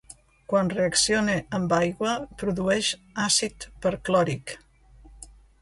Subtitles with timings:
[0.53, 2.91] Quan reacciona amb aigua produeix
[3.27, 4.57] àcid perclòric.